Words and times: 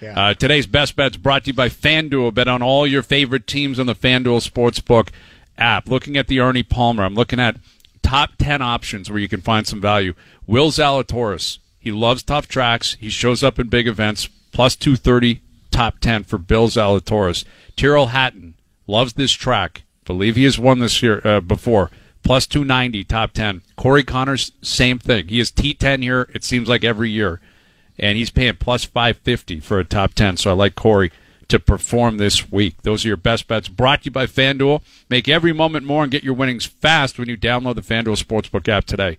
Yeah. 0.00 0.28
Uh, 0.30 0.34
today's 0.34 0.66
best 0.66 0.96
bets 0.96 1.16
brought 1.16 1.44
to 1.44 1.50
you 1.50 1.54
by 1.54 1.68
FanDuel. 1.68 2.34
Bet 2.34 2.48
on 2.48 2.62
all 2.62 2.86
your 2.86 3.02
favorite 3.02 3.46
teams 3.46 3.78
on 3.78 3.86
the 3.86 3.94
FanDuel 3.94 4.48
Sportsbook 4.48 5.10
app. 5.56 5.88
Looking 5.88 6.16
at 6.16 6.28
the 6.28 6.40
Ernie 6.40 6.62
Palmer, 6.62 7.04
I'm 7.04 7.14
looking 7.14 7.40
at 7.40 7.56
top 8.02 8.30
10 8.38 8.62
options 8.62 9.10
where 9.10 9.18
you 9.18 9.28
can 9.28 9.40
find 9.40 9.66
some 9.66 9.80
value. 9.80 10.14
Will 10.46 10.70
Zalatoris, 10.70 11.58
he 11.78 11.92
loves 11.92 12.22
tough 12.22 12.48
tracks. 12.48 12.96
He 13.00 13.08
shows 13.10 13.42
up 13.42 13.58
in 13.58 13.68
big 13.68 13.88
events. 13.88 14.28
Plus 14.52 14.76
230, 14.76 15.40
top 15.70 15.98
10 16.00 16.24
for 16.24 16.36
Will 16.36 16.68
Zalatoris. 16.68 17.44
Tyrrell 17.76 18.06
Hatton 18.06 18.54
loves 18.86 19.14
this 19.14 19.32
track. 19.32 19.82
Believe 20.04 20.36
he 20.36 20.44
has 20.44 20.58
won 20.58 20.78
this 20.78 21.02
year 21.02 21.20
uh, 21.24 21.40
before. 21.40 21.90
Plus 22.22 22.46
290, 22.46 23.04
top 23.04 23.32
10. 23.32 23.62
Corey 23.76 24.02
Conners, 24.02 24.52
same 24.62 24.98
thing. 24.98 25.28
He 25.28 25.40
is 25.40 25.52
T10 25.52 26.02
here, 26.02 26.28
it 26.34 26.44
seems 26.44 26.68
like 26.68 26.84
every 26.84 27.10
year. 27.10 27.40
And 27.98 28.16
he's 28.16 28.30
paying 28.30 28.56
plus 28.56 28.84
550 28.84 29.60
for 29.60 29.78
a 29.78 29.84
top 29.84 30.14
10. 30.14 30.36
So 30.36 30.50
I 30.50 30.54
like 30.54 30.74
Corey 30.74 31.10
to 31.48 31.58
perform 31.58 32.18
this 32.18 32.50
week. 32.50 32.82
Those 32.82 33.04
are 33.04 33.08
your 33.08 33.16
best 33.16 33.48
bets 33.48 33.68
brought 33.68 34.02
to 34.02 34.06
you 34.06 34.10
by 34.10 34.26
FanDuel. 34.26 34.82
Make 35.08 35.28
every 35.28 35.52
moment 35.52 35.86
more 35.86 36.02
and 36.02 36.12
get 36.12 36.22
your 36.22 36.34
winnings 36.34 36.66
fast 36.66 37.18
when 37.18 37.28
you 37.28 37.36
download 37.36 37.74
the 37.74 37.82
FanDuel 37.82 38.22
Sportsbook 38.22 38.68
app 38.68 38.84
today. 38.84 39.18